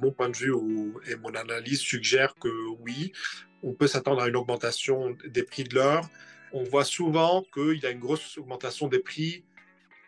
mon 0.00 0.12
point 0.12 0.28
de 0.28 0.36
vue 0.36 0.52
et 1.08 1.16
mon 1.16 1.34
analyse 1.34 1.80
suggèrent 1.80 2.34
que 2.34 2.48
oui, 2.80 3.12
on 3.62 3.74
peut 3.74 3.86
s'attendre 3.86 4.22
à 4.22 4.28
une 4.28 4.36
augmentation 4.36 5.16
des 5.26 5.42
prix 5.42 5.64
de 5.64 5.74
l'or. 5.74 6.08
On 6.52 6.64
voit 6.64 6.84
souvent 6.84 7.44
qu'il 7.54 7.78
y 7.78 7.86
a 7.86 7.90
une 7.90 8.00
grosse 8.00 8.38
augmentation 8.38 8.88
des 8.88 8.98
prix, 8.98 9.44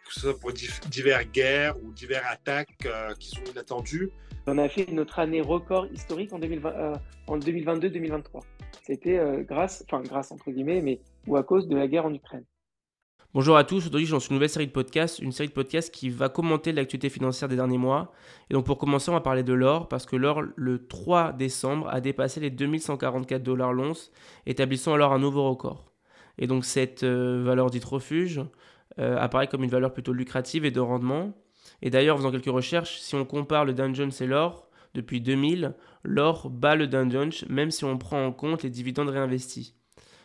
que 0.07 0.15
ce 0.15 0.21
soit 0.21 0.39
pour 0.39 0.53
diverses 0.53 1.27
guerres 1.33 1.77
ou 1.83 1.93
diverses 1.93 2.27
attaques 2.29 2.87
euh, 2.87 3.15
qui 3.15 3.29
sont 3.29 3.45
inattendues. 3.51 4.11
On 4.47 4.59
a 4.59 4.69
fait 4.69 4.91
notre 4.91 5.21
année 5.21 5.41
record 5.41 5.87
historique 5.87 6.33
en, 6.33 6.41
2022-2023. 6.41 8.41
C'était 8.85 9.45
grâce, 9.45 9.85
enfin 9.87 10.03
grâce 10.03 10.33
entre 10.33 10.51
guillemets, 10.51 10.81
mais 10.81 11.01
ou 11.29 11.37
à 11.37 11.45
cause 11.45 11.69
de 11.69 11.77
la 11.77 11.87
guerre 11.87 12.07
en 12.07 12.13
Ukraine. 12.13 12.45
Bonjour 13.35 13.57
à 13.57 13.65
tous, 13.65 13.87
aujourd'hui 13.87 14.05
je 14.05 14.13
lance 14.13 14.29
une 14.29 14.35
nouvelle 14.35 14.51
série 14.51 14.67
de 14.67 14.73
podcasts, 14.73 15.19
une 15.19 15.33
série 15.33 15.49
de 15.49 15.55
podcasts 15.55 15.91
qui 15.91 16.11
va 16.11 16.29
commenter 16.29 16.71
l'actualité 16.71 17.09
financière 17.09 17.49
des 17.49 17.57
derniers 17.57 17.79
mois. 17.79 18.13
Et 18.51 18.53
donc 18.53 18.67
pour 18.67 18.77
commencer, 18.77 19.09
on 19.09 19.15
va 19.15 19.23
parler 19.23 19.43
de 19.43 19.55
l'or, 19.55 19.89
parce 19.89 20.05
que 20.05 20.17
l'or, 20.17 20.43
le 20.55 20.87
3 20.87 21.33
décembre, 21.33 21.89
a 21.89 22.03
dépassé 22.03 22.41
les 22.41 22.51
2144 22.51 23.43
dollars 23.43 23.73
l'once, 23.73 24.13
établissant 24.45 24.93
alors 24.93 25.15
un 25.15 25.19
nouveau 25.19 25.49
record. 25.49 25.91
Et 26.37 26.47
donc 26.47 26.67
cette 26.67 27.05
euh, 27.05 27.43
valeur 27.43 27.71
dite 27.71 27.87
refuge 27.87 28.43
euh, 28.99 29.17
apparaît 29.17 29.49
comme 29.49 29.65
une 29.65 29.71
valeur 29.71 29.95
plutôt 29.95 30.13
lucrative 30.13 30.67
et 30.67 30.71
de 30.71 30.81
rendement. 30.81 31.33
Et 31.81 31.89
d'ailleurs, 31.89 32.17
en 32.17 32.19
faisant 32.19 32.33
quelques 32.33 32.55
recherches, 32.55 32.99
si 33.01 33.15
on 33.15 33.25
compare 33.25 33.65
le 33.65 33.73
Dow 33.73 33.85
et 33.85 34.27
l'or, 34.27 34.69
depuis 34.93 35.23
2000, 35.23 35.73
l'or 36.03 36.51
bat 36.51 36.77
le 36.77 36.87
Dow 36.87 37.09
Jones, 37.09 37.33
même 37.49 37.71
si 37.71 37.87
on 37.87 37.97
prend 37.97 38.27
en 38.27 38.33
compte 38.33 38.63
les 38.63 38.69
dividendes 38.69 39.09
réinvestis. 39.09 39.75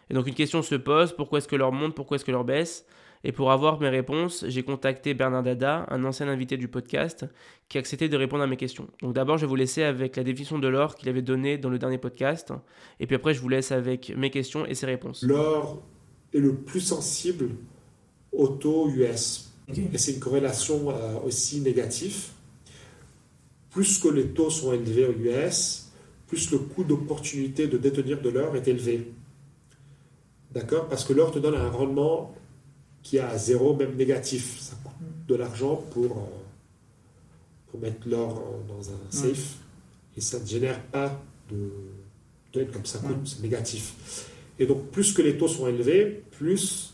Et 0.09 0.13
donc 0.13 0.27
une 0.27 0.33
question 0.33 0.61
se 0.61 0.75
pose, 0.75 1.13
pourquoi 1.13 1.39
est-ce 1.39 1.47
que 1.47 1.55
l'or 1.55 1.71
monte, 1.71 1.95
pourquoi 1.95 2.15
est-ce 2.15 2.25
que 2.25 2.31
l'or 2.31 2.43
baisse? 2.43 2.85
Et 3.27 3.33
pour 3.33 3.51
avoir 3.51 3.81
mes 3.81 3.89
réponses, 3.89 4.45
j'ai 4.47 4.63
contacté 4.63 5.13
Bernard 5.13 5.43
Dada, 5.43 5.85
un 5.89 6.05
ancien 6.05 6.29
invité 6.29 6.55
du 6.55 6.69
podcast, 6.69 7.25
qui 7.67 7.77
a 7.77 7.79
accepté 7.79 8.07
de 8.07 8.15
répondre 8.15 8.41
à 8.41 8.47
mes 8.47 8.55
questions. 8.55 8.87
Donc 9.01 9.11
d'abord, 9.11 9.37
je 9.37 9.41
vais 9.41 9.49
vous 9.49 9.57
laisser 9.57 9.83
avec 9.83 10.15
la 10.15 10.23
définition 10.23 10.59
de 10.59 10.67
l'or 10.69 10.95
qu'il 10.95 11.09
avait 11.09 11.21
donnée 11.21 11.57
dans 11.57 11.67
le 11.67 11.77
dernier 11.77 11.97
podcast. 11.97 12.53
Et 13.01 13.05
puis 13.05 13.17
après, 13.17 13.33
je 13.33 13.41
vous 13.41 13.49
laisse 13.49 13.73
avec 13.73 14.15
mes 14.15 14.29
questions 14.29 14.65
et 14.65 14.75
ses 14.75 14.85
réponses. 14.85 15.23
L'or 15.23 15.83
est 16.33 16.39
le 16.39 16.55
plus 16.55 16.79
sensible 16.79 17.49
au 18.31 18.47
taux 18.47 18.89
US. 18.91 19.51
Et 19.75 19.97
c'est 19.97 20.13
une 20.13 20.21
corrélation 20.21 20.89
euh, 20.91 21.19
aussi 21.25 21.59
négative. 21.59 22.27
Plus 23.71 23.99
que 23.99 24.07
les 24.07 24.27
taux 24.27 24.49
sont 24.49 24.71
élevés 24.71 25.05
aux 25.05 25.11
US, 25.11 25.91
plus 26.27 26.49
le 26.51 26.59
coût 26.59 26.85
d'opportunité 26.85 27.67
de 27.67 27.77
détenir 27.77 28.21
de 28.21 28.29
l'or 28.29 28.55
est 28.55 28.69
élevé. 28.69 29.11
D'accord? 30.53 30.87
Parce 30.87 31.03
que 31.03 31.11
l'or 31.11 31.31
te 31.31 31.39
donne 31.39 31.55
un 31.55 31.69
rendement 31.69 32.33
qui 33.03 33.19
a 33.19 33.37
zéro, 33.37 33.75
même 33.75 33.95
négatif. 33.95 34.59
Ça 34.59 34.75
coûte 34.83 34.93
de 35.27 35.35
l'argent 35.35 35.83
pour, 35.91 36.05
euh, 36.05 37.69
pour 37.69 37.79
mettre 37.79 38.07
l'or 38.07 38.43
dans 38.67 38.89
un 38.89 39.11
safe 39.11 39.57
et 40.15 40.21
ça 40.21 40.39
ne 40.39 40.45
génère 40.45 40.81
pas 40.83 41.21
de, 41.49 41.69
de 42.53 42.63
comme 42.65 42.85
ça 42.85 42.99
coûte, 42.99 43.25
c'est 43.25 43.41
négatif. 43.41 44.31
Et 44.59 44.65
donc, 44.65 44.89
plus 44.89 45.13
que 45.13 45.21
les 45.21 45.37
taux 45.37 45.47
sont 45.47 45.67
élevés, 45.67 46.23
plus, 46.31 46.93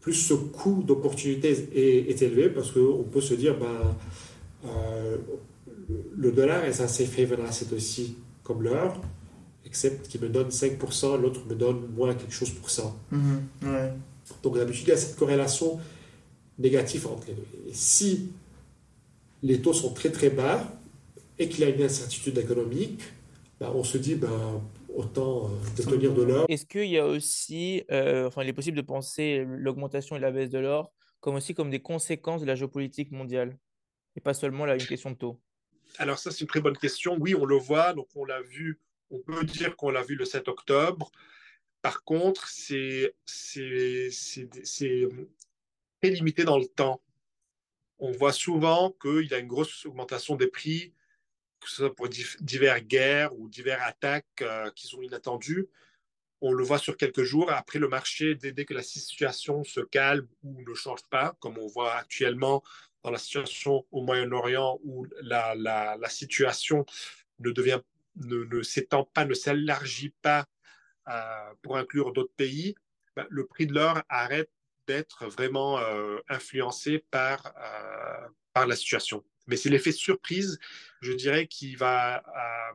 plus 0.00 0.14
ce 0.14 0.34
coût 0.34 0.82
d'opportunité 0.82 1.50
est, 2.10 2.22
élevé 2.22 2.48
parce 2.48 2.72
qu'on 2.72 3.04
peut 3.04 3.20
se 3.20 3.34
dire, 3.34 3.56
ben, 3.56 3.96
euh, 4.66 5.16
le 6.16 6.32
dollar 6.32 6.64
est 6.64 6.80
un 6.80 6.88
safe 6.88 7.18
haven 7.18 7.40
asset 7.42 7.72
aussi, 7.72 8.16
comme 8.42 8.62
l'or, 8.62 9.00
except 9.64 10.08
qu'il 10.08 10.20
me 10.20 10.28
donne 10.28 10.48
5%, 10.48 11.20
l'autre 11.20 11.40
me 11.48 11.54
donne 11.54 11.86
moins 11.94 12.14
quelque 12.14 12.34
chose 12.34 12.50
pour 12.50 12.70
ça. 12.70 12.92
Ouais. 13.62 13.92
Donc 14.42 14.56
d'habitude, 14.56 14.84
il 14.86 14.90
y 14.90 14.92
a 14.92 14.96
cette 14.96 15.16
corrélation 15.16 15.80
négative 16.58 17.06
entre 17.06 17.28
les 17.28 17.34
deux. 17.34 17.46
Et 17.68 17.74
si 17.74 18.30
les 19.42 19.60
taux 19.60 19.72
sont 19.72 19.92
très 19.92 20.10
très 20.10 20.30
bas 20.30 20.64
et 21.38 21.48
qu'il 21.48 21.60
y 21.60 21.64
a 21.64 21.68
une 21.68 21.82
incertitude 21.82 22.38
économique, 22.38 23.02
ben, 23.60 23.70
on 23.74 23.84
se 23.84 23.98
dit 23.98 24.14
ben, 24.14 24.62
autant 24.94 25.46
euh, 25.46 25.48
détenir 25.76 26.12
de 26.12 26.22
l'or. 26.22 26.46
Est-ce 26.48 26.66
qu'il 26.66 26.88
y 26.88 26.98
a 26.98 27.06
aussi, 27.06 27.84
euh, 27.90 28.26
enfin 28.26 28.42
il 28.42 28.48
est 28.48 28.54
possible 28.54 28.76
de 28.76 28.82
penser 28.82 29.44
l'augmentation 29.46 30.16
et 30.16 30.18
la 30.18 30.30
baisse 30.30 30.50
de 30.50 30.58
l'or 30.58 30.92
comme 31.20 31.34
aussi 31.34 31.54
comme 31.54 31.70
des 31.70 31.80
conséquences 31.80 32.40
de 32.42 32.46
la 32.46 32.54
géopolitique 32.54 33.10
mondiale 33.10 33.58
et 34.16 34.20
pas 34.20 34.34
seulement 34.34 34.64
là, 34.64 34.74
une 34.74 34.86
question 34.86 35.10
de 35.10 35.16
taux? 35.16 35.40
Alors 35.98 36.18
ça 36.18 36.30
c'est 36.30 36.40
une 36.40 36.46
très 36.46 36.60
bonne 36.60 36.76
question. 36.76 37.16
Oui, 37.18 37.34
on 37.34 37.44
le 37.44 37.56
voit, 37.56 37.92
donc 37.92 38.08
on 38.14 38.24
l'a 38.24 38.40
vu, 38.42 38.80
on 39.10 39.18
peut 39.18 39.44
dire 39.44 39.76
qu'on 39.76 39.90
l'a 39.90 40.02
vu 40.02 40.14
le 40.14 40.24
7 40.24 40.48
octobre. 40.48 41.10
Par 41.82 42.02
contre, 42.04 42.48
c'est 42.48 43.14
très 46.00 46.10
limité 46.10 46.44
dans 46.44 46.58
le 46.58 46.66
temps. 46.66 47.00
On 47.98 48.10
voit 48.12 48.32
souvent 48.32 48.94
qu'il 49.00 49.26
y 49.26 49.34
a 49.34 49.38
une 49.38 49.46
grosse 49.46 49.86
augmentation 49.86 50.36
des 50.36 50.48
prix, 50.48 50.92
que 51.60 51.68
ce 51.68 51.76
soit 51.76 51.94
pour 51.94 52.08
diverses 52.08 52.82
guerres 52.82 53.38
ou 53.38 53.48
diverses 53.48 53.82
attaques 53.84 54.42
euh, 54.42 54.70
qui 54.72 54.86
sont 54.86 55.00
inattendues. 55.00 55.68
On 56.42 56.52
le 56.52 56.62
voit 56.62 56.78
sur 56.78 56.96
quelques 56.96 57.22
jours. 57.22 57.50
Après, 57.50 57.78
le 57.78 57.88
marché, 57.88 58.34
dès, 58.34 58.64
que 58.66 58.74
la 58.74 58.82
situation 58.82 59.64
se 59.64 59.80
calme 59.80 60.28
ou 60.42 60.62
ne 60.62 60.74
change 60.74 61.02
pas, 61.08 61.34
comme 61.40 61.56
on 61.56 61.66
voit 61.66 61.94
actuellement 61.94 62.62
dans 63.02 63.10
la 63.10 63.18
situation 63.18 63.86
au 63.90 64.02
Moyen-Orient 64.02 64.78
où 64.84 65.06
la, 65.22 65.96
situation 66.08 66.84
ne 67.38 67.52
ne 68.16 68.62
s'étend 68.62 69.04
pas, 69.04 69.24
ne 69.24 69.34
s'élargit 69.34 70.12
pas 70.20 70.46
pour 71.62 71.76
inclure 71.76 72.12
d'autres 72.12 72.34
pays, 72.36 72.74
bah, 73.16 73.26
le 73.30 73.46
prix 73.46 73.66
de 73.66 73.72
l'or 73.72 74.02
arrête 74.08 74.50
d'être 74.86 75.26
vraiment 75.26 75.78
euh, 75.78 76.18
influencé 76.28 77.04
par, 77.10 77.54
euh, 77.56 78.28
par 78.52 78.66
la 78.66 78.76
situation. 78.76 79.24
Mais 79.46 79.56
c'est 79.56 79.70
l'effet 79.70 79.92
surprise, 79.92 80.58
je 81.00 81.12
dirais, 81.12 81.46
qui 81.46 81.76
va 81.76 82.18
euh, 82.18 82.74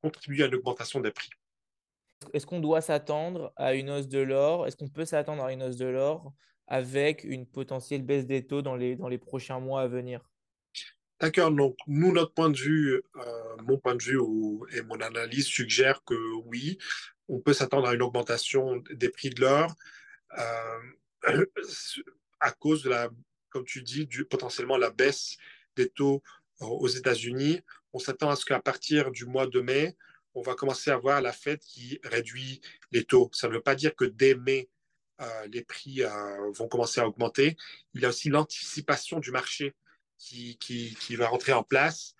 contribuer 0.00 0.44
à 0.44 0.46
une 0.46 0.54
augmentation 0.54 1.00
des 1.00 1.10
prix. 1.10 1.30
Est-ce 2.32 2.46
qu'on 2.46 2.60
doit 2.60 2.80
s'attendre 2.80 3.52
à 3.56 3.74
une 3.74 3.90
hausse 3.90 4.08
de 4.08 4.20
l'or? 4.20 4.66
Est-ce 4.66 4.76
qu'on 4.76 4.88
peut 4.88 5.04
s'attendre 5.04 5.42
à 5.42 5.52
une 5.52 5.62
hausse 5.62 5.76
de 5.76 5.86
l'or 5.86 6.32
avec 6.66 7.24
une 7.24 7.46
potentielle 7.46 8.02
baisse 8.02 8.26
des 8.26 8.46
taux 8.46 8.62
dans 8.62 8.76
les, 8.76 8.96
dans 8.96 9.08
les 9.08 9.18
prochains 9.18 9.60
mois 9.60 9.82
à 9.82 9.88
venir? 9.88 10.30
D'accord, 11.20 11.50
donc 11.50 11.76
nous, 11.86 12.12
notre 12.12 12.32
point 12.32 12.48
de 12.48 12.56
vue, 12.56 13.02
mon 13.62 13.78
point 13.78 13.94
de 13.94 14.02
vue 14.02 14.18
et 14.74 14.82
mon 14.82 15.00
analyse 15.00 15.46
suggèrent 15.46 16.02
que 16.04 16.14
oui, 16.46 16.78
on 17.28 17.40
peut 17.40 17.52
s'attendre 17.52 17.88
à 17.88 17.94
une 17.94 18.02
augmentation 18.02 18.82
des 18.90 19.08
prix 19.08 19.30
de 19.30 19.40
l'or 19.40 19.74
euh, 20.38 21.46
à 22.40 22.52
cause 22.52 22.82
de 22.82 22.90
la, 22.90 23.08
comme 23.50 23.64
tu 23.64 23.82
dis, 23.82 24.06
potentiellement 24.28 24.76
la 24.76 24.90
baisse 24.90 25.36
des 25.76 25.88
taux 25.88 26.22
aux 26.60 26.88
États-Unis. 26.88 27.60
On 27.92 27.98
s'attend 27.98 28.30
à 28.30 28.36
ce 28.36 28.44
qu'à 28.44 28.60
partir 28.60 29.10
du 29.10 29.24
mois 29.24 29.46
de 29.46 29.60
mai, 29.60 29.96
on 30.34 30.42
va 30.42 30.54
commencer 30.54 30.90
à 30.90 30.96
voir 30.96 31.20
la 31.20 31.32
Fed 31.32 31.60
qui 31.60 32.00
réduit 32.02 32.60
les 32.90 33.04
taux. 33.04 33.30
Ça 33.32 33.48
ne 33.48 33.54
veut 33.54 33.62
pas 33.62 33.74
dire 33.74 33.94
que 33.94 34.04
dès 34.04 34.34
mai, 34.34 34.68
euh, 35.20 35.46
les 35.52 35.62
prix 35.62 36.02
euh, 36.02 36.50
vont 36.52 36.66
commencer 36.66 37.00
à 37.00 37.06
augmenter. 37.06 37.56
Il 37.94 38.02
y 38.02 38.04
a 38.04 38.08
aussi 38.08 38.30
l'anticipation 38.30 39.20
du 39.20 39.30
marché 39.30 39.74
qui, 40.18 40.58
qui, 40.58 40.96
qui, 41.00 41.14
va 41.14 41.28
rentrer 41.28 41.52
en 41.52 41.62
place. 41.62 42.14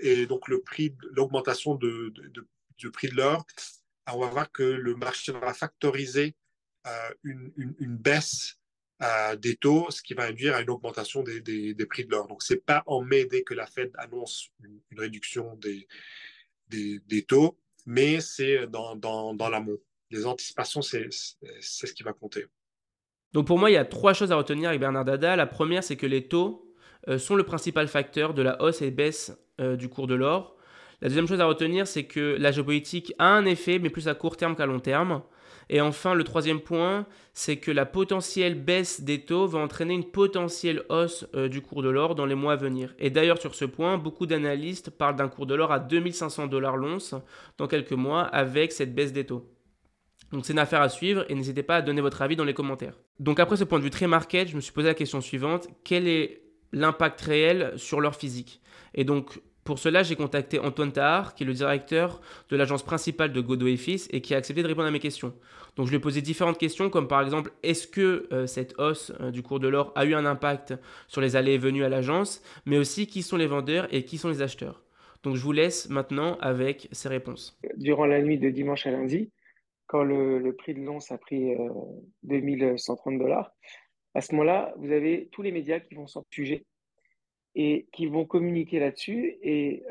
Et, 0.00 0.26
donc, 0.26 0.48
le 0.48 0.62
prix, 0.62 0.94
l'augmentation 1.12 1.74
de, 1.74 2.10
de, 2.14 2.46
du 2.78 2.90
prix 2.90 3.08
de 3.08 3.16
l'or 3.16 3.46
on 4.06 4.20
va 4.20 4.26
voir 4.28 4.52
que 4.52 4.62
le 4.62 4.94
marché 4.94 5.32
va 5.32 5.54
factoriser 5.54 6.34
euh, 6.86 7.10
une, 7.24 7.96
baisse 7.96 8.58
euh, 9.02 9.36
des 9.36 9.56
taux, 9.56 9.90
ce 9.90 10.02
qui 10.02 10.14
va 10.14 10.24
induire 10.24 10.54
à 10.54 10.62
une 10.62 10.70
augmentation 10.70 11.22
des, 11.22 11.74
prix 11.88 12.06
de 12.06 12.10
l'or. 12.10 12.26
Donc, 12.26 12.42
ce 12.42 12.54
n'est 12.54 12.60
pas 12.60 12.82
en 12.86 13.02
mai 13.02 13.26
dès 13.26 13.42
que 13.42 13.52
la 13.52 13.66
Fed 13.66 13.90
annonce 13.98 14.48
une, 14.64 14.80
réduction 14.98 15.58
des, 16.68 17.24
taux, 17.26 17.58
mais 17.84 18.20
c'est 18.20 18.66
dans, 18.66 18.96
dans, 18.96 19.48
l'amont. 19.48 19.78
Les 20.10 20.26
anticipations, 20.26 20.80
c'est 20.80 21.08
ce 21.10 21.92
qui 21.92 22.02
va 22.02 22.12
compter. 22.12 22.46
Donc 23.32 23.46
pour 23.46 23.58
moi, 23.58 23.70
il 23.70 23.74
y 23.74 23.76
a 23.76 23.84
trois 23.84 24.12
choses 24.12 24.32
à 24.32 24.36
retenir 24.36 24.70
avec 24.70 24.80
Bernard 24.80 25.04
Dada. 25.04 25.36
La 25.36 25.46
première, 25.46 25.84
c'est 25.84 25.96
que 25.96 26.06
les 26.06 26.26
taux 26.26 26.74
euh, 27.08 27.18
sont 27.18 27.36
le 27.36 27.44
principal 27.44 27.86
facteur 27.86 28.34
de 28.34 28.42
la 28.42 28.60
hausse 28.60 28.82
et 28.82 28.90
baisse 28.90 29.32
du 29.58 29.90
cours 29.90 30.06
de 30.06 30.14
l'or. 30.14 30.56
La 31.02 31.08
deuxième 31.08 31.26
chose 31.26 31.40
à 31.40 31.46
retenir, 31.46 31.86
c'est 31.86 32.04
que 32.04 32.36
la 32.38 32.52
géopolitique 32.52 33.14
a 33.18 33.28
un 33.28 33.46
effet, 33.46 33.78
mais 33.78 33.90
plus 33.90 34.08
à 34.08 34.14
court 34.14 34.36
terme 34.36 34.54
qu'à 34.54 34.66
long 34.66 34.80
terme. 34.80 35.22
Et 35.70 35.80
enfin, 35.80 36.14
le 36.14 36.24
troisième 36.24 36.60
point, 36.60 37.06
c'est 37.32 37.56
que 37.56 37.70
la 37.70 37.86
potentielle 37.86 38.60
baisse 38.60 39.02
des 39.02 39.24
taux 39.24 39.46
va 39.46 39.60
entraîner 39.60 39.94
une 39.94 40.10
potentielle 40.10 40.82
hausse 40.88 41.26
euh, 41.34 41.48
du 41.48 41.62
cours 41.62 41.82
de 41.82 41.88
l'or 41.88 42.16
dans 42.16 42.26
les 42.26 42.34
mois 42.34 42.54
à 42.54 42.56
venir. 42.56 42.92
Et 42.98 43.08
d'ailleurs, 43.08 43.40
sur 43.40 43.54
ce 43.54 43.64
point, 43.64 43.96
beaucoup 43.96 44.26
d'analystes 44.26 44.90
parlent 44.90 45.14
d'un 45.14 45.28
cours 45.28 45.46
de 45.46 45.54
l'or 45.54 45.70
à 45.70 45.78
2500 45.78 46.48
dollars 46.48 46.76
l'once 46.76 47.14
dans 47.56 47.68
quelques 47.68 47.92
mois 47.92 48.22
avec 48.22 48.72
cette 48.72 48.94
baisse 48.94 49.12
des 49.12 49.24
taux. 49.24 49.48
Donc 50.32 50.44
c'est 50.44 50.52
une 50.52 50.58
affaire 50.58 50.82
à 50.82 50.88
suivre 50.88 51.24
et 51.28 51.34
n'hésitez 51.34 51.62
pas 51.62 51.76
à 51.76 51.82
donner 51.82 52.00
votre 52.00 52.22
avis 52.22 52.36
dans 52.36 52.44
les 52.44 52.54
commentaires. 52.54 52.94
Donc 53.18 53.40
après 53.40 53.56
ce 53.56 53.64
point 53.64 53.78
de 53.78 53.84
vue 53.84 53.90
très 53.90 54.06
market, 54.06 54.48
je 54.48 54.56
me 54.56 54.60
suis 54.60 54.72
posé 54.72 54.88
la 54.88 54.94
question 54.94 55.20
suivante, 55.20 55.68
quel 55.84 56.06
est 56.06 56.42
l'impact 56.72 57.20
réel 57.20 57.72
sur 57.76 58.00
leur 58.00 58.14
physique? 58.14 58.60
Et 58.94 59.04
donc 59.04 59.40
pour 59.70 59.78
cela, 59.78 60.02
j'ai 60.02 60.16
contacté 60.16 60.58
Antoine 60.58 60.90
Tahar, 60.90 61.32
qui 61.32 61.44
est 61.44 61.46
le 61.46 61.52
directeur 61.52 62.20
de 62.48 62.56
l'agence 62.56 62.82
principale 62.82 63.32
de 63.32 63.40
Godot 63.40 63.68
et 63.68 63.78
et 64.10 64.20
qui 64.20 64.34
a 64.34 64.36
accepté 64.36 64.64
de 64.64 64.66
répondre 64.66 64.88
à 64.88 64.90
mes 64.90 64.98
questions. 64.98 65.32
Donc 65.76 65.86
je 65.86 65.92
lui 65.92 65.98
ai 65.98 66.00
posé 66.00 66.22
différentes 66.22 66.58
questions, 66.58 66.90
comme 66.90 67.06
par 67.06 67.22
exemple, 67.22 67.52
est-ce 67.62 67.86
que 67.86 68.26
euh, 68.32 68.48
cette 68.48 68.76
hausse 68.80 69.12
euh, 69.20 69.30
du 69.30 69.44
cours 69.44 69.60
de 69.60 69.68
l'or 69.68 69.92
a 69.94 70.06
eu 70.06 70.14
un 70.14 70.26
impact 70.26 70.74
sur 71.06 71.20
les 71.20 71.36
allées 71.36 71.52
et 71.52 71.58
venues 71.58 71.84
à 71.84 71.88
l'agence, 71.88 72.42
mais 72.66 72.78
aussi 72.78 73.06
qui 73.06 73.22
sont 73.22 73.36
les 73.36 73.46
vendeurs 73.46 73.86
et 73.94 74.04
qui 74.04 74.18
sont 74.18 74.28
les 74.28 74.42
acheteurs? 74.42 74.82
Donc 75.22 75.36
je 75.36 75.42
vous 75.44 75.52
laisse 75.52 75.88
maintenant 75.88 76.36
avec 76.40 76.88
ces 76.90 77.08
réponses. 77.08 77.56
Durant 77.76 78.06
la 78.06 78.20
nuit 78.22 78.38
de 78.38 78.50
dimanche 78.50 78.88
à 78.88 78.90
lundi, 78.90 79.30
quand 79.86 80.02
le, 80.02 80.52
prix 80.58 80.74
de 80.74 80.80
l'once 80.80 81.12
a 81.12 81.18
pris 81.18 81.52
2130 82.24 83.20
dollars, 83.20 83.52
à 84.14 84.20
ce 84.20 84.32
moment-là, 84.32 84.74
vous 84.78 84.90
avez 84.90 85.28
tous 85.30 85.42
les 85.42 85.52
médias 85.52 85.78
qui 85.78 85.94
vont 85.94 86.08
s'en 86.08 86.24
et 87.54 87.86
qui 87.92 88.06
vont 88.06 88.24
communiquer 88.24 88.78
là-dessus. 88.78 89.38
Et, 89.42 89.82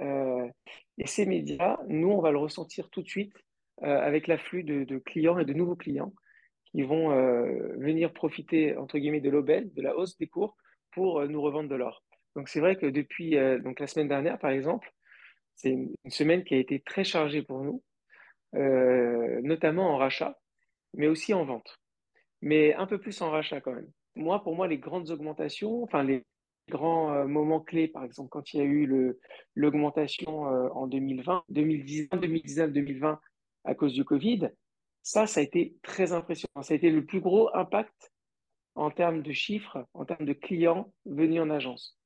et, 0.98 1.08
ces 1.08 1.26
médias, 1.26 1.78
nous, 1.88 2.10
on 2.10 2.22
va 2.22 2.32
le 2.32 2.38
ressentir 2.38 2.90
tout 2.90 3.02
de 3.02 3.08
suite 3.08 3.34
avec 3.82 4.28
l'afflux 4.28 4.64
de, 4.64 4.98
clients 5.00 5.40
et 5.40 5.46
de 5.46 5.54
nouveaux 5.54 5.76
clients 5.76 6.14
qui 6.66 6.84
vont 6.84 7.10
venir 7.78 8.14
profiter, 8.14 8.78
entre 8.78 8.98
guillemets, 8.98 9.22
de 9.22 9.30
l'aubaine, 9.30 9.70
de 9.74 9.82
la 9.82 9.96
hausse 9.96 10.18
des 10.18 10.28
cours 10.28 10.56
pour 10.92 11.26
nous 11.28 11.42
revendre 11.42 11.70
de 11.70 11.76
l'or. 11.76 12.04
Donc 12.36 12.48
c'est 12.48 12.60
vrai 12.60 12.76
que 12.76 12.86
depuis 12.86 13.36
donc 13.64 13.80
la 13.80 13.88
semaine 13.88 14.08
dernière, 14.08 14.40
par 14.40 14.52
exemple, 14.52 14.92
c'est 15.56 15.72
une, 15.72 15.94
semaine 16.08 16.44
qui 16.44 16.56
a 16.56 16.58
été 16.58 16.80
très 16.80 17.04
chargée 17.04 17.42
pour 17.42 17.64
nous, 17.64 17.84
notamment 18.54 19.94
en 19.94 19.98
rachat, 19.98 20.38
mais 20.94 21.08
aussi 21.08 21.34
en 21.34 21.46
vente. 21.46 21.80
Mais 22.42 22.74
un 22.76 22.88
peu 22.88 22.98
plus 22.98 23.22
en 23.22 23.32
rachat 23.32 23.62
quand 23.62 23.74
même. 23.74 23.90
Moi, 24.16 24.42
pour 24.44 24.56
moi, 24.56 24.68
les 24.68 24.78
grandes 24.78 25.10
augmentations, 25.12 25.84
enfin 25.84 26.04
les 26.04 26.24
grands 26.70 27.28
moments 27.28 27.60
clés, 27.60 27.88
par 27.88 28.04
exemple, 28.04 28.30
quand 28.30 28.54
il 28.54 28.58
y 28.58 28.62
a 28.62 28.66
eu 28.66 29.16
l'augmentation 29.56 30.44
en 30.44 30.88
2020, 30.88 31.44
2019, 31.50 32.22
2019, 32.22 32.72
2020 32.72 33.20
à 33.66 33.76
cause 33.76 33.94
du 33.94 34.06
Covid, 34.06 34.50
ça, 35.04 35.28
ça 35.28 35.40
a 35.40 35.44
été 35.44 35.76
très 35.82 36.12
impressionnant. 36.14 36.62
Ça 36.62 36.74
a 36.74 36.78
été 36.78 36.90
le 36.90 37.06
plus 37.06 37.22
gros 37.22 37.50
impact 37.56 38.12
en 38.76 38.92
termes 38.92 39.22
de 39.22 39.32
chiffres, 39.32 39.86
en 39.94 40.06
termes 40.06 40.26
de 40.26 40.34
clients 40.34 40.94
venus 41.06 41.42
en 41.42 41.50
agence. 41.50 41.98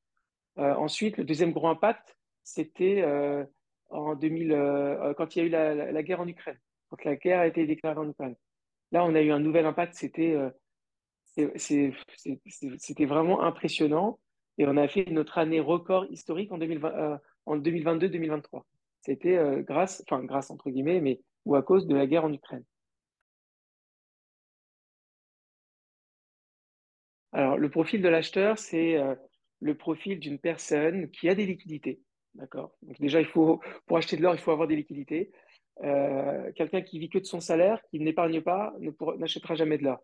Euh, 0.58 0.74
ensuite, 0.76 1.18
le 1.18 1.24
deuxième 1.24 1.52
gros 1.52 1.68
impact, 1.68 2.16
c'était 2.44 3.02
euh, 3.02 3.44
en 3.90 4.16
2000, 4.16 4.52
euh, 4.52 5.14
quand 5.16 5.36
il 5.36 5.40
y 5.40 5.42
a 5.42 5.46
eu 5.46 5.92
la, 5.92 6.04
guerre 6.04 6.22
en 6.22 6.28
Ukraine, 6.28 6.60
quand 6.90 7.04
la 7.06 7.16
guerre 7.16 7.40
a 7.40 7.48
été 7.48 7.66
déclarée 7.66 8.00
en 8.00 8.10
Ukraine. 8.10 8.36
Là, 8.92 9.04
on 9.06 9.16
a 9.16 9.22
eu 9.22 9.32
un 9.32 9.40
nouvel 9.40 9.66
impact, 9.66 9.96
c'était 9.96 10.38
c'était 12.78 13.06
vraiment 13.06 13.42
impressionnant 13.42 14.20
et 14.58 14.68
on 14.68 14.78
a 14.78 14.88
fait 14.88 15.06
notre 15.10 15.38
année 15.38 15.60
record 15.60 16.06
historique 16.12 16.52
en, 16.52 16.58
2020, 16.58 17.20
en 17.46 17.58
2022-2023. 17.58 18.64
C'était 19.02 19.38
grâce, 19.64 20.04
enfin 20.08 20.24
grâce 20.24 20.50
entre 20.50 20.70
guillemets, 20.70 21.02
mais 21.02 21.20
ou 21.46 21.56
à 21.56 21.64
cause 21.64 21.88
de 21.88 21.96
la 21.96 22.08
guerre 22.08 22.26
en 22.26 22.34
Ukraine. 22.34 22.64
Alors, 27.34 27.58
le 27.58 27.70
profil 27.70 28.02
de 28.02 28.10
l'acheteur, 28.10 28.60
c'est 28.60 28.96
euh, 28.96 29.16
le 29.60 29.76
profil 29.76 30.20
d'une 30.20 30.38
personne 30.38 31.10
qui 31.10 31.28
a 31.30 31.36
des 31.36 31.48
liquidités. 31.48 32.00
D'accord? 32.36 32.76
Donc, 32.84 33.00
déjà, 33.00 33.20
il 33.20 33.26
faut, 33.26 33.60
pour 33.88 33.98
acheter 33.98 34.18
de 34.18 34.22
l'or, 34.22 34.36
il 34.36 34.40
faut 34.40 34.52
avoir 34.52 34.68
des 34.68 34.76
liquidités. 34.76 35.32
Euh, 35.84 36.52
quelqu'un 36.56 36.82
qui 36.82 37.00
vit 37.00 37.10
que 37.10 37.18
de 37.18 37.26
son 37.26 37.40
salaire, 37.40 37.82
qui 37.90 38.00
n'épargne 38.00 38.42
pas, 38.42 38.76
n'achètera 39.18 39.56
jamais 39.56 39.80
de 39.80 39.84
l'or. 39.84 40.02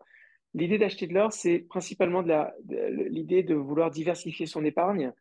L'idée 0.54 0.78
d'acheter 0.78 1.06
de 1.06 1.14
l'or, 1.14 1.32
c'est 1.32 1.60
principalement 1.60 2.22
l'idée 2.68 3.42
de, 3.42 3.54
vouloir 3.54 3.90
diversifier 3.90 4.46
son 4.46 4.64
épargne, 4.64 5.12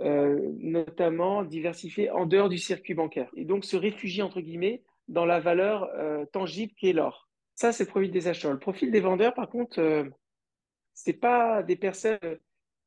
euh, 0.00 0.52
notamment 0.58 1.44
diversifier 1.44 2.10
en 2.10 2.26
dehors 2.26 2.48
du 2.48 2.58
circuit 2.58 2.94
bancaire. 2.94 3.30
Et 3.36 3.44
donc 3.44 3.64
se 3.64 3.76
réfugier, 3.76 4.22
entre 4.22 4.40
guillemets, 4.40 4.82
dans 5.08 5.24
la 5.24 5.40
valeur 5.40 5.88
tangible 6.32 6.72
qui 6.74 6.88
est 6.90 6.92
l'or. 6.92 7.28
Ça, 7.54 7.72
c'est 7.72 7.84
le 7.84 7.90
profil 7.90 8.10
des 8.10 8.28
acheteurs. 8.28 8.52
Le 8.52 8.58
profil 8.58 8.90
des 8.90 9.00
vendeurs, 9.00 9.32
par 9.34 9.48
contre, 9.48 9.80
c'est 10.92 11.14
pas 11.14 11.62
des 11.62 11.76
personnes 11.76 12.18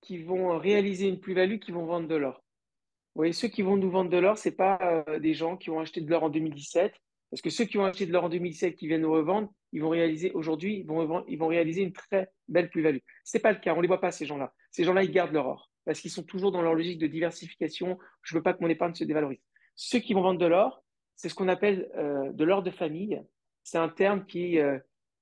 qui 0.01 0.21
vont 0.24 0.57
réaliser 0.57 1.07
une 1.07 1.19
plus-value 1.19 1.59
qui 1.59 1.71
vont 1.71 1.85
vendre 1.85 2.07
de 2.07 2.15
l'or. 2.15 2.44
Vous 3.15 3.21
voyez, 3.21 3.33
ceux 3.33 3.47
qui 3.47 3.62
vont 3.62 3.75
nous 3.75 3.89
vendre 3.89 4.09
de 4.09 4.18
l'or, 4.18 4.38
c'est 4.38 4.56
pas 4.56 5.03
euh, 5.07 5.19
des 5.19 5.33
gens 5.33 5.57
qui 5.57 5.69
ont 5.69 5.80
acheté 5.80 6.01
de 6.01 6.09
l'or 6.09 6.24
en 6.24 6.30
2017, 6.30 6.94
parce 7.30 7.42
que 7.42 7.50
ceux 7.50 7.66
qui 7.66 7.78
ont 7.78 7.86
acheté 7.86 8.06
de 8.06 8.12
l'or 8.12 8.26
en 8.26 8.30
2017 8.30 8.76
qui 8.76 8.88
viennent 8.88 9.02
nous 9.02 9.12
revendre, 9.12 9.52
ils 9.72 9.81
vont 9.81 9.90
réaliser 9.90 10.31
aujourd'hui, 10.31 10.80
ils 10.80 10.86
vont, 10.86 11.24
ils 11.28 11.38
vont 11.38 11.48
réaliser 11.48 11.84
une 11.84 11.94
très 11.94 12.31
belle 12.48 12.70
plus-value. 12.70 13.00
Ce 13.24 13.38
n'est 13.38 13.42
pas 13.42 13.52
le 13.52 13.60
cas, 13.60 13.74
on 13.76 13.81
les 13.81 13.88
voit 13.88 14.02
pas 14.02 14.12
ces 14.12 14.26
gens-là. 14.26 14.54
Ces 14.72 14.84
gens-là, 14.84 15.04
ils 15.04 15.12
gardent 15.12 15.34
leur 15.34 15.48
or 15.48 15.72
parce 15.86 16.02
qu'ils 16.02 16.12
sont 16.12 16.24
toujours 16.24 16.52
dans 16.52 16.62
leur 16.62 16.76
logique 16.76 17.00
de 17.00 17.08
diversification. 17.08 17.98
Je 18.22 18.36
veux 18.36 18.44
pas 18.44 18.54
que 18.54 18.62
mon 18.62 18.70
épargne 18.70 18.94
se 18.94 19.04
dévalorise. 19.04 19.40
Ceux 19.76 20.00
qui 20.00 20.14
vont 20.14 20.22
vendre 20.22 20.40
de 20.40 20.46
l'or, 20.46 20.84
c'est 21.16 21.30
ce 21.30 21.36
qu'on 21.36 21.48
appelle 21.48 21.90
euh, 21.96 22.31
de 22.31 22.44
l'or 22.44 22.64
de 22.64 22.72
famille. 22.72 23.22
C'est 23.64 23.78
un 23.78 23.90
terme 23.90 24.26
qui 24.26 24.60
euh, 24.60 24.78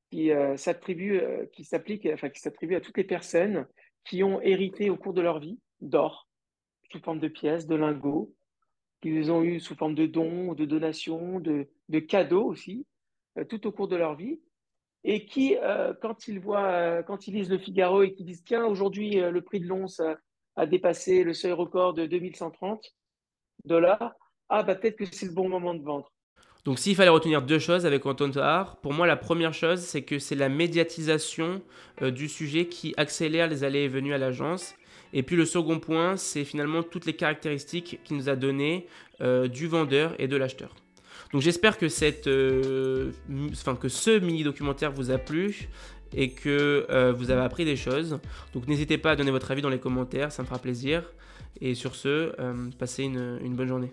qui 0.09 0.31
euh, 0.31 0.55
s'attribue, 0.57 1.19
euh, 1.19 1.45
qui 1.53 1.63
s'applique, 1.63 2.07
enfin 2.13 2.29
qui 2.29 2.39
s'attribue 2.39 2.75
à 2.75 2.81
toutes 2.81 2.97
les 2.97 3.03
personnes 3.03 3.67
qui 4.05 4.23
ont 4.23 4.41
hérité 4.41 4.89
au 4.89 4.97
cours 4.97 5.13
de 5.13 5.21
leur 5.21 5.39
vie 5.39 5.59
d'or 5.81 6.29
sous 6.91 6.99
forme 6.99 7.19
de 7.19 7.27
pièces, 7.27 7.67
de 7.67 7.75
lingots, 7.75 8.33
qu'ils 9.11 9.31
ont 9.31 9.43
eu 9.43 9.59
sous 9.59 9.75
forme 9.75 9.95
de 9.95 10.05
dons, 10.05 10.53
de 10.53 10.65
donations, 10.65 11.39
de, 11.39 11.67
de 11.89 11.99
cadeaux 11.99 12.45
aussi, 12.45 12.85
euh, 13.37 13.45
tout 13.45 13.65
au 13.67 13.71
cours 13.71 13.87
de 13.87 13.95
leur 13.95 14.15
vie, 14.15 14.39
et 15.03 15.25
qui, 15.25 15.55
quand 16.01 16.27
ils 16.27 16.39
voient, 16.39 17.01
quand 17.03 17.27
ils 17.27 17.35
lisent 17.35 17.51
le 17.51 17.59
Figaro 17.59 18.03
et 18.03 18.13
qu'ils 18.13 18.25
disent 18.25 18.43
tiens 18.43 18.65
aujourd'hui 18.65 19.11
le 19.15 19.41
prix 19.41 19.61
de 19.61 19.65
l'once 19.65 20.01
a, 20.55 20.65
dépassé 20.65 21.23
le 21.23 21.33
seuil 21.33 21.53
record 21.53 21.93
de 21.93 22.07
2130 22.07 22.83
dollars, 23.63 24.15
ah 24.49 24.63
bah 24.63 24.75
peut-être 24.75 24.97
que 24.97 25.05
c'est 25.05 25.27
le 25.27 25.33
bon 25.33 25.47
moment 25.47 25.75
de 25.75 25.83
vendre. 25.83 26.11
Donc 26.67 26.79
s'il 26.79 26.97
fallait 26.97 27.09
retenir 27.09 27.41
deux 27.41 27.59
choses 27.59 27.85
avec 27.85 28.05
Anton 28.05 28.29
Tahar, 28.29 28.81
pour 28.81 28.91
moi 28.91 29.07
la 29.07 29.15
première 29.15 29.53
chose 29.53 29.79
c'est 29.79 30.01
que 30.01 30.19
c'est 30.19 30.35
la 30.35 30.49
médiatisation 30.49 31.61
euh, 32.01 32.11
du 32.11 32.27
sujet 32.27 32.67
qui 32.67 32.93
accélère 32.97 33.47
les 33.47 33.63
allées 33.63 33.83
et 33.83 33.87
venues 33.87 34.13
à 34.13 34.17
l'agence. 34.17 34.75
Et 35.13 35.23
puis 35.23 35.35
le 35.35 35.45
second 35.45 35.79
point 35.79 36.17
c'est 36.17 36.43
finalement 36.43 36.83
toutes 36.83 37.05
les 37.05 37.13
caractéristiques 37.13 37.99
qu'il 38.03 38.17
nous 38.17 38.29
a 38.29 38.35
données 38.35 38.87
euh, 39.21 39.47
du 39.47 39.67
vendeur 39.67 40.13
et 40.19 40.27
de 40.27 40.37
l'acheteur. 40.37 40.75
Donc 41.33 41.41
j'espère 41.41 41.77
que, 41.77 41.89
cette, 41.89 42.27
euh, 42.27 43.11
enfin, 43.51 43.75
que 43.75 43.89
ce 43.89 44.19
mini 44.19 44.43
documentaire 44.43 44.91
vous 44.91 45.11
a 45.11 45.17
plu 45.17 45.67
et 46.15 46.31
que 46.31 47.11
vous 47.17 47.31
avez 47.31 47.41
appris 47.41 47.65
des 47.65 47.75
choses. 47.75 48.19
Donc 48.53 48.67
n'hésitez 48.67 48.97
pas 48.97 49.11
à 49.11 49.15
donner 49.17 49.31
votre 49.31 49.51
avis 49.51 49.61
dans 49.61 49.69
les 49.69 49.79
commentaires, 49.79 50.31
ça 50.31 50.41
me 50.41 50.47
fera 50.47 50.59
plaisir. 50.59 51.03
Et 51.59 51.75
sur 51.75 51.95
ce, 51.95 52.31
passez 52.77 53.03
une 53.03 53.55
bonne 53.55 53.67
journée. 53.67 53.91